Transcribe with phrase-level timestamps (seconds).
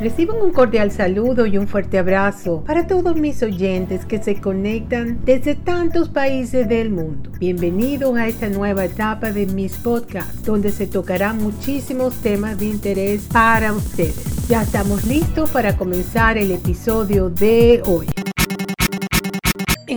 [0.00, 5.20] Reciban un cordial saludo y un fuerte abrazo para todos mis oyentes que se conectan
[5.26, 7.30] desde tantos países del mundo.
[7.38, 13.28] Bienvenidos a esta nueva etapa de mis podcasts, donde se tocarán muchísimos temas de interés
[13.30, 14.48] para ustedes.
[14.48, 18.06] Ya estamos listos para comenzar el episodio de hoy.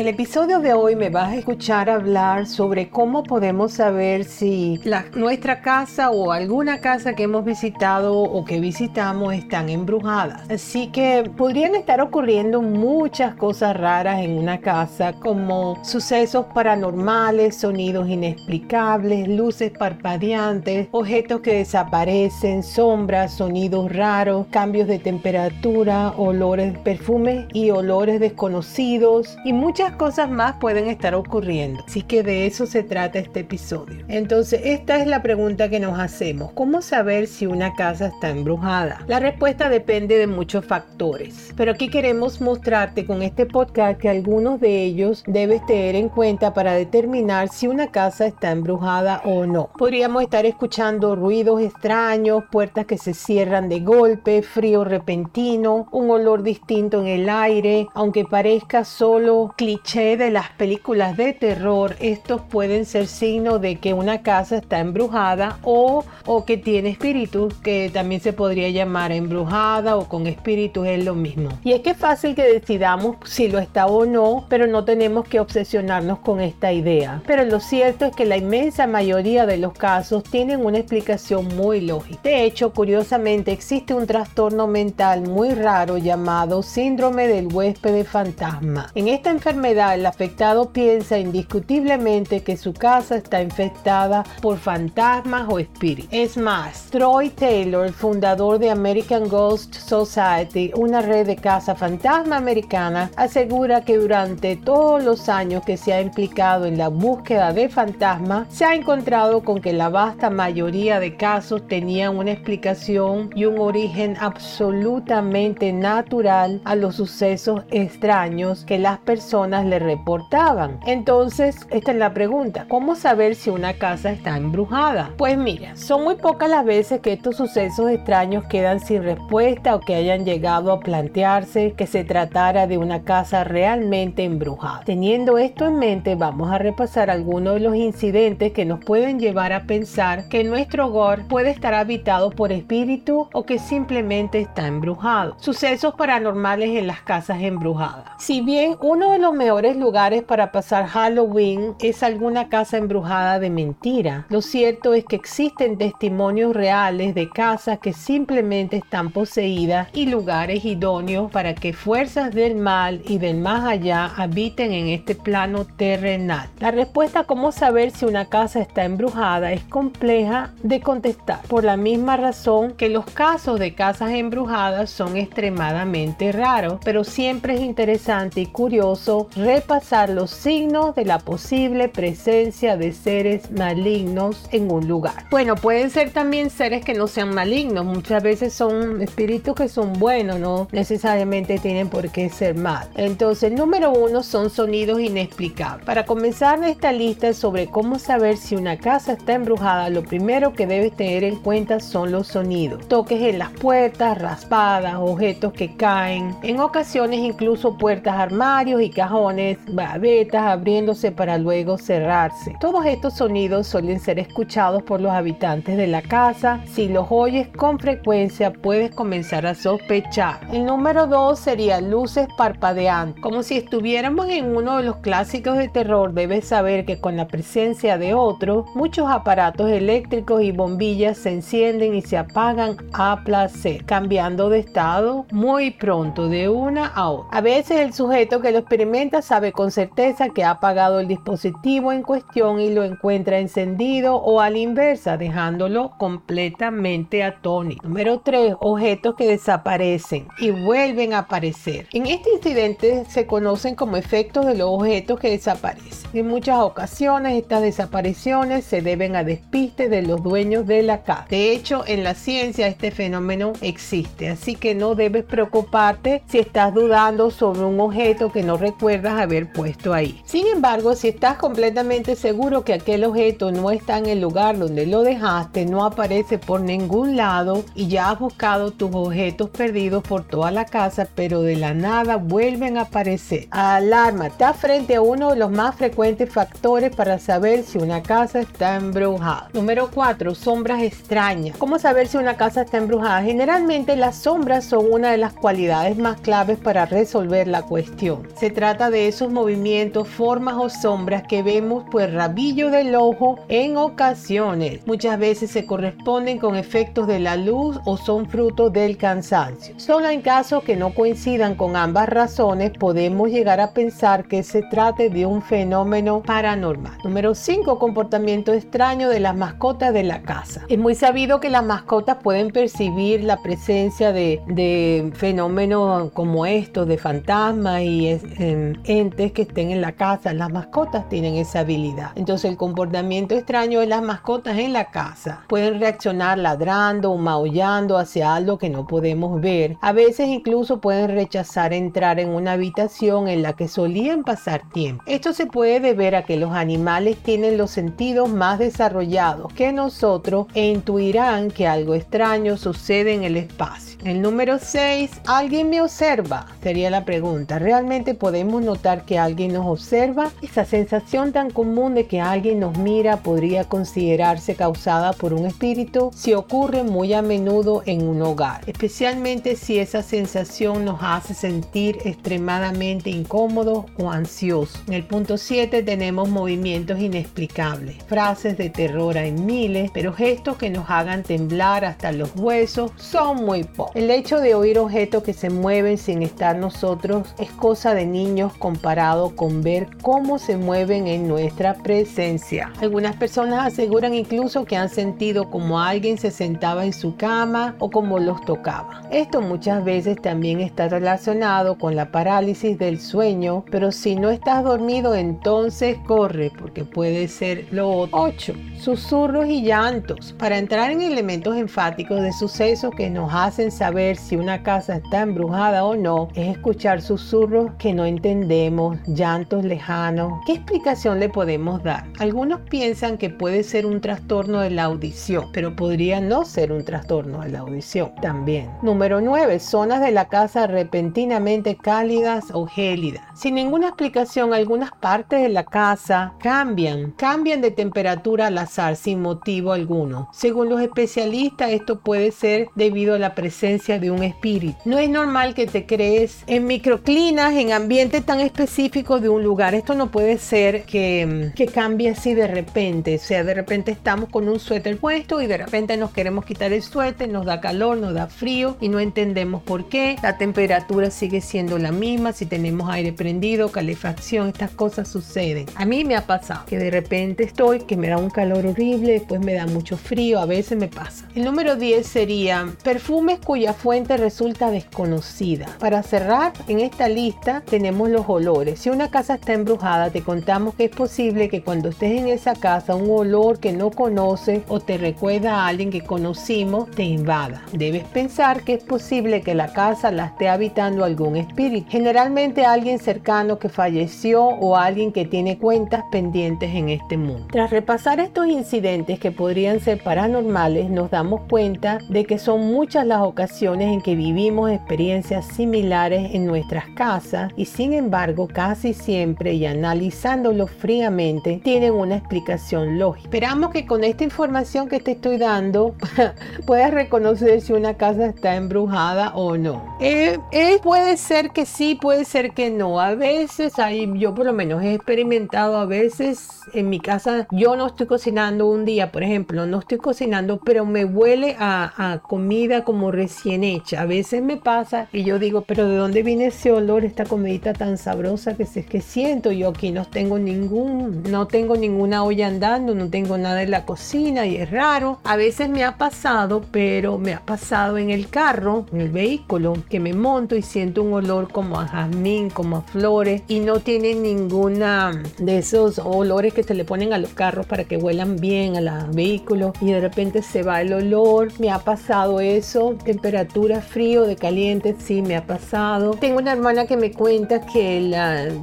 [0.00, 4.80] El episodio de hoy me vas a escuchar hablar sobre cómo podemos saber si
[5.14, 10.50] nuestra casa o alguna casa que hemos visitado o que visitamos están embrujadas.
[10.50, 18.08] Así que podrían estar ocurriendo muchas cosas raras en una casa como sucesos paranormales, sonidos
[18.08, 27.68] inexplicables, luces parpadeantes, objetos que desaparecen, sombras, sonidos raros, cambios de temperatura, olores, perfumes y
[27.68, 31.82] olores desconocidos y muchas cosas más pueden estar ocurriendo.
[31.86, 34.04] Así que de eso se trata este episodio.
[34.08, 36.52] Entonces, esta es la pregunta que nos hacemos.
[36.52, 39.04] ¿Cómo saber si una casa está embrujada?
[39.06, 41.52] La respuesta depende de muchos factores.
[41.56, 46.54] Pero aquí queremos mostrarte con este podcast que algunos de ellos debes tener en cuenta
[46.54, 49.70] para determinar si una casa está embrujada o no.
[49.78, 56.42] Podríamos estar escuchando ruidos extraños, puertas que se cierran de golpe, frío repentino, un olor
[56.42, 62.84] distinto en el aire, aunque parezca solo cliché de las películas de terror, estos pueden
[62.84, 68.20] ser signos de que una casa está embrujada o, o que tiene espíritus, que también
[68.20, 71.50] se podría llamar embrujada o con espíritus, es lo mismo.
[71.64, 75.26] Y es que es fácil que decidamos si lo está o no, pero no tenemos
[75.26, 77.22] que obsesionarnos con esta idea.
[77.26, 81.80] Pero lo cierto es que la inmensa mayoría de los casos tienen una explicación muy
[81.80, 82.20] lógica.
[82.22, 88.90] De hecho, curiosamente existe un trastorno mental muy raro llamado síndrome del huésped fantasma.
[88.94, 95.58] En esta enfermedad el afectado piensa indiscutiblemente que su casa está infectada por fantasmas o
[95.58, 96.10] espíritus.
[96.12, 103.10] Es más, Troy Taylor, fundador de American Ghost Society, una red de casa fantasma americana,
[103.16, 108.48] asegura que durante todos los años que se ha implicado en la búsqueda de fantasmas,
[108.50, 113.60] se ha encontrado con que la vasta mayoría de casos tenían una explicación y un
[113.60, 120.80] origen absolutamente natural a los sucesos extraños que las personas le reportaban.
[120.86, 125.10] Entonces, esta es la pregunta, ¿cómo saber si una casa está embrujada?
[125.16, 129.80] Pues mira, son muy pocas las veces que estos sucesos extraños quedan sin respuesta o
[129.80, 134.82] que hayan llegado a plantearse que se tratara de una casa realmente embrujada.
[134.84, 139.52] Teniendo esto en mente, vamos a repasar algunos de los incidentes que nos pueden llevar
[139.52, 145.36] a pensar que nuestro hogar puede estar habitado por espíritus o que simplemente está embrujado.
[145.38, 148.04] Sucesos paranormales en las casas embrujadas.
[148.18, 153.48] Si bien uno de los mejores lugares para pasar Halloween es alguna casa embrujada de
[153.48, 154.26] mentira.
[154.28, 160.66] Lo cierto es que existen testimonios reales de casas que simplemente están poseídas y lugares
[160.66, 166.50] idóneos para que fuerzas del mal y del más allá habiten en este plano terrenal.
[166.58, 171.64] La respuesta a cómo saber si una casa está embrujada es compleja de contestar por
[171.64, 177.62] la misma razón que los casos de casas embrujadas son extremadamente raros, pero siempre es
[177.62, 184.88] interesante y curioso repasar los signos de la posible presencia de seres malignos en un
[184.88, 185.24] lugar.
[185.30, 189.92] Bueno, pueden ser también seres que no sean malignos, muchas veces son espíritus que son
[189.94, 192.88] buenos, no necesariamente tienen por qué ser mal.
[192.96, 195.84] Entonces, número uno son sonidos inexplicables.
[195.84, 200.66] Para comenzar esta lista sobre cómo saber si una casa está embrujada, lo primero que
[200.66, 202.86] debes tener en cuenta son los sonidos.
[202.88, 209.58] Toques en las puertas, raspadas, objetos que caen, en ocasiones incluso puertas, armarios y cajones
[209.70, 212.56] babetas abriéndose para luego cerrarse.
[212.58, 216.62] Todos estos sonidos suelen ser escuchados por los habitantes de la casa.
[216.64, 220.40] Si los oyes con frecuencia puedes comenzar a sospechar.
[220.52, 223.22] El número 2 sería luces parpadeantes.
[223.22, 227.28] Como si estuviéramos en uno de los clásicos de terror, debes saber que con la
[227.28, 233.84] presencia de otro, muchos aparatos eléctricos y bombillas se encienden y se apagan a placer,
[233.84, 237.38] cambiando de estado muy pronto de una a otra.
[237.38, 241.92] A veces el sujeto que lo experimenta sabe con certeza que ha apagado el dispositivo
[241.92, 247.86] en cuestión y lo encuentra encendido o a la inversa, dejándolo completamente atónito.
[247.86, 248.54] Número 3.
[248.60, 251.86] Objetos que desaparecen y vuelven a aparecer.
[251.92, 256.10] En este incidente se conocen como efectos de los objetos que desaparecen.
[256.12, 261.26] En muchas ocasiones estas desapariciones se deben a despistes de los dueños de la casa.
[261.28, 266.72] De hecho, en la ciencia este fenómeno existe, así que no debes preocuparte si estás
[266.72, 270.20] dudando sobre un objeto que no recuerda haber puesto ahí.
[270.24, 274.86] Sin embargo, si estás completamente seguro que aquel objeto no está en el lugar donde
[274.86, 280.24] lo dejaste, no aparece por ningún lado y ya has buscado tus objetos perdidos por
[280.26, 283.48] toda la casa, pero de la nada vuelven a aparecer.
[283.50, 288.40] Alarma, está frente a uno de los más frecuentes factores para saber si una casa
[288.40, 289.48] está embrujada.
[289.52, 290.34] Número 4.
[290.34, 291.56] Sombras extrañas.
[291.56, 293.22] ¿Cómo saber si una casa está embrujada?
[293.22, 298.28] Generalmente las sombras son una de las cualidades más claves para resolver la cuestión.
[298.38, 303.76] Se trata de esos movimientos, formas o sombras que vemos por rabillo del ojo en
[303.76, 304.86] ocasiones.
[304.86, 309.74] Muchas veces se corresponden con efectos de la luz o son fruto del cansancio.
[309.78, 314.62] Solo en casos que no coincidan con ambas razones podemos llegar a pensar que se
[314.62, 316.98] trate de un fenómeno paranormal.
[317.04, 317.78] Número 5.
[317.78, 320.64] Comportamiento extraño de las mascotas de la casa.
[320.68, 326.88] Es muy sabido que las mascotas pueden percibir la presencia de, de fenómenos como estos,
[326.88, 330.32] de fantasmas y em, entes que estén en la casa.
[330.32, 332.12] Las mascotas tienen esa habilidad.
[332.14, 337.98] Entonces el comportamiento extraño de las mascotas en la casa pueden reaccionar ladrando o maullando
[337.98, 339.76] hacia algo que no podemos ver.
[339.80, 345.02] A veces incluso pueden rechazar entrar en una habitación en la que solían pasar tiempo.
[345.06, 350.46] Esto se puede deber a que los animales tienen los sentidos más desarrollados que nosotros
[350.54, 353.98] e intuirán que algo extraño sucede en el espacio.
[354.04, 356.46] El número 6, ¿alguien me observa?
[356.62, 357.58] Sería la pregunta.
[357.58, 360.30] ¿Realmente podemos notar que alguien nos observa?
[360.42, 366.10] Esa sensación tan común de que alguien nos mira podría considerarse causada por un espíritu
[366.14, 371.98] si ocurre muy a menudo en un hogar, especialmente si esa sensación nos hace sentir
[372.04, 374.82] extremadamente incómodos o ansiosos.
[374.86, 380.70] En el punto 7 tenemos movimientos inexplicables, frases de terror hay miles, pero gestos que
[380.70, 383.96] nos hagan temblar hasta los huesos son muy pocos.
[383.96, 388.49] El hecho de oír objetos que se mueven sin estar nosotros es cosa de niños
[388.56, 392.72] comparado con ver cómo se mueven en nuestra presencia.
[392.80, 397.90] Algunas personas aseguran incluso que han sentido como alguien se sentaba en su cama o
[397.90, 399.02] como los tocaba.
[399.10, 404.64] Esto muchas veces también está relacionado con la parálisis del sueño, pero si no estás
[404.64, 408.18] dormido entonces corre porque puede ser lo otro.
[408.20, 408.54] 8.
[408.78, 410.34] Susurros y llantos.
[410.38, 415.22] Para entrar en elementos enfáticos de sucesos que nos hacen saber si una casa está
[415.22, 420.40] embrujada o no es escuchar susurros que no entendemos, llantos lejanos.
[420.46, 422.04] ¿Qué explicación le podemos dar?
[422.18, 426.84] Algunos piensan que puede ser un trastorno de la audición, pero podría no ser un
[426.84, 428.70] trastorno de la audición también.
[428.82, 429.58] Número 9.
[429.58, 433.22] Zonas de la casa repentinamente cálidas o gélidas.
[433.34, 439.22] Sin ninguna explicación, algunas partes de la casa cambian, cambian de temperatura al azar sin
[439.22, 440.28] motivo alguno.
[440.32, 444.78] Según los especialistas, esto puede ser debido a la presencia de un espíritu.
[444.84, 449.74] No es normal que te crees en microclinas, en ambientes tan específicos de un lugar.
[449.74, 453.16] Esto no puede ser que, que cambie así de repente.
[453.16, 456.72] O sea, de repente estamos con un suéter puesto y de repente nos queremos quitar
[456.72, 460.14] el suéter, nos da calor, nos da frío y no entendemos por qué.
[460.22, 462.32] La temperatura sigue siendo la misma.
[462.32, 465.66] Si tenemos aire prendido, calefacción, estas cosas suceden.
[465.74, 469.14] A mí me ha pasado que de repente estoy, que me da un calor horrible,
[469.14, 471.28] después me da mucho frío, a veces me pasa.
[471.34, 475.66] El número 10 sería perfumes cuya fuente resulta desconocida.
[475.80, 478.80] Para cerrar, en esta lista tenemos los olores.
[478.80, 482.54] Si una casa está embrujada, te contamos que es posible que cuando estés en esa
[482.54, 487.62] casa un olor que no conoces o te recuerda a alguien que conocimos te invada.
[487.72, 492.98] Debes pensar que es posible que la casa la esté habitando algún espíritu, generalmente alguien
[492.98, 497.46] cercano que falleció o alguien que tiene cuentas pendientes en este mundo.
[497.50, 503.06] Tras repasar estos incidentes que podrían ser paranormales, nos damos cuenta de que son muchas
[503.06, 508.09] las ocasiones en que vivimos experiencias similares en nuestras casas y sin embargo
[508.52, 513.24] casi siempre y analizándolo fríamente tienen una explicación lógica.
[513.24, 515.94] Esperamos que con esta información que te estoy dando
[516.66, 519.96] puedas reconocer si una casa está embrujada o no.
[520.00, 523.00] Eh, eh, puede ser que sí, puede ser que no.
[523.00, 527.76] A veces hay, yo por lo menos he experimentado a veces en mi casa, yo
[527.76, 532.18] no estoy cocinando un día, por ejemplo, no estoy cocinando, pero me huele a, a
[532.18, 534.02] comida como recién hecha.
[534.02, 537.72] A veces me pasa y yo digo, pero ¿de dónde viene ese olor, esta comidita
[537.72, 539.52] tan sabrosa que, se, que siento?
[539.52, 543.84] Yo aquí no tengo ningún, no tengo ninguna olla andando, no tengo nada en la
[543.84, 545.18] cocina y es raro.
[545.24, 549.74] A veces me ha pasado, pero me ha pasado en el carro, en el vehículo,
[549.88, 553.80] que me monto y siento un olor como a jazmín, como a flores y no
[553.80, 558.36] tiene ninguna de esos olores que se le ponen a los carros para que huelan
[558.36, 561.52] bien a los vehículos y de repente se va el olor.
[561.58, 566.12] Me ha pasado eso, temperatura frío, de caliente, sí me ha pasado.
[566.12, 568.14] Tengo una hermana que me cuenta que el,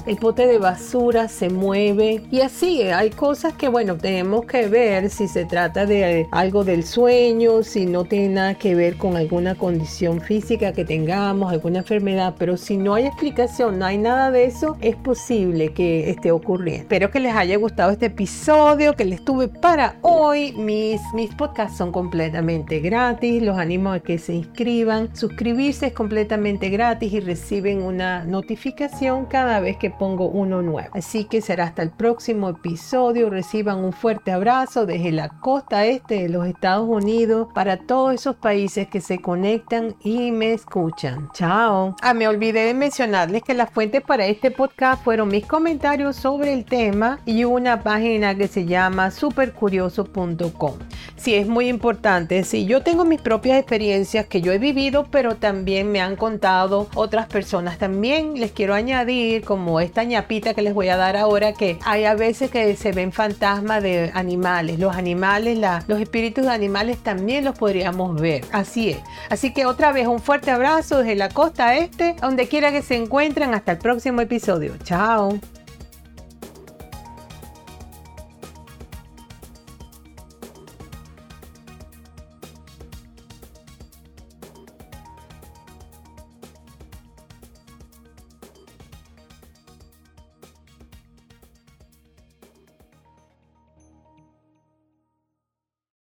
[0.06, 5.10] el pote de basura se mueve y así hay cosas que bueno tenemos que ver
[5.10, 9.56] si se trata de algo del sueño, si no tiene nada que ver con alguna
[9.56, 14.46] condición física que tengamos, alguna enfermedad, pero si no hay explicación, no hay nada de
[14.46, 16.84] eso, es posible que esté ocurriendo.
[16.84, 20.54] Espero que les haya gustado este episodio que les tuve para hoy.
[20.54, 25.16] Mis, mis podcasts son completamente gratis, los animo a que se inscriban.
[25.16, 30.90] Suscribirse es completamente gratis y reciben una notificación cada vez que pongo uno nuevo.
[30.94, 33.30] Así que será hasta el próximo episodio.
[33.30, 38.36] Reciban un fuerte abrazo desde la costa este de los Estados Unidos para todos esos
[38.36, 41.30] países que se conectan y me escuchan.
[41.34, 41.96] Chao.
[42.02, 46.54] Ah, me olvidé de mencionarles que las fuentes para este podcast fueron mis comentarios sobre
[46.54, 50.74] el tema y una página que se llama supercurioso.com.
[51.16, 52.44] Sí, es muy importante.
[52.44, 56.88] Sí, yo tengo mis propias experiencias que yo he vivido, pero también me han contado
[56.96, 57.78] otras personas.
[57.78, 58.97] También les quiero añadir,
[59.46, 62.92] como esta ñapita que les voy a dar ahora, que hay a veces que se
[62.92, 64.80] ven fantasmas de animales.
[64.80, 68.46] Los animales, los espíritus de animales también los podríamos ver.
[68.52, 69.00] Así es.
[69.30, 72.96] Así que otra vez un fuerte abrazo desde la costa este, donde quiera que se
[72.96, 73.54] encuentren.
[73.54, 74.74] Hasta el próximo episodio.
[74.84, 75.40] Chao.